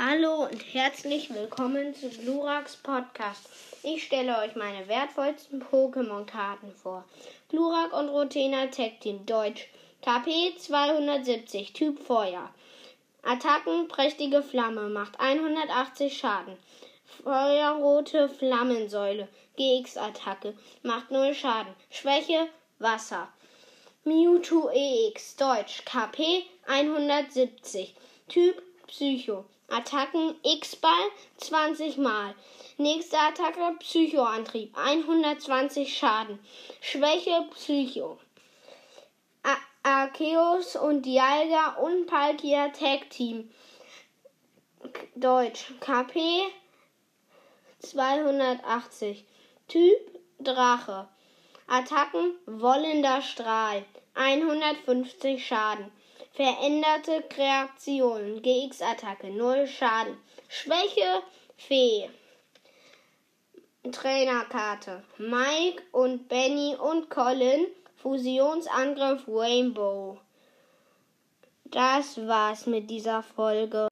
[0.00, 3.48] Hallo und herzlich willkommen zu Glurax Podcast.
[3.82, 7.04] Ich stelle euch meine wertvollsten Pokémon-Karten vor.
[7.48, 9.66] Glurak und Rotena Tech Team Deutsch.
[10.00, 12.48] KP 270, Typ Feuer.
[13.24, 16.56] Attacken, prächtige Flamme, macht 180 Schaden.
[17.24, 19.26] Feuerrote Flammensäule,
[19.56, 21.74] GX-Attacke, macht 0 Schaden.
[21.90, 22.46] Schwäche,
[22.78, 23.26] Wasser.
[24.04, 27.96] Mewtwo EX, Deutsch, KP 170,
[28.28, 29.44] Typ Psycho.
[29.68, 32.34] Attacken X-Ball 20 Mal.
[32.78, 36.38] Nächste Attacke Psychoantrieb 120 Schaden.
[36.80, 38.18] Schwäche Psycho.
[39.82, 43.50] Arceus und Dialga und Palkia Tag Team.
[45.14, 46.42] Deutsch KP
[47.80, 49.24] 280.
[49.68, 51.08] Typ Drache.
[51.66, 55.90] Attacken Wollender Strahl 150 Schaden.
[56.32, 58.42] Veränderte Kreation.
[58.42, 59.30] GX-Attacke.
[59.30, 60.16] Null Schaden.
[60.48, 61.22] Schwäche.
[61.56, 62.08] Fee.
[63.90, 65.02] Trainerkarte.
[65.18, 67.66] Mike und Benny und Colin.
[67.96, 70.20] Fusionsangriff Rainbow.
[71.64, 73.87] Das war's mit dieser Folge.